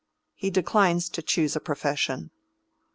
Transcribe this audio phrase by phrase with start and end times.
[0.33, 2.31] He declines to choose a profession."